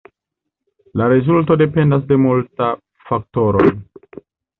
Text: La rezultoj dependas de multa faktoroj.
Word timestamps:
La 1.01 1.09
rezultoj 1.11 1.57
dependas 1.61 2.07
de 2.13 2.17
multa 2.23 2.71
faktoroj. 3.11 3.67